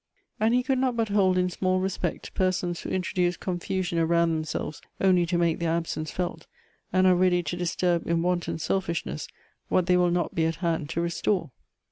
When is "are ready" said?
7.05-7.43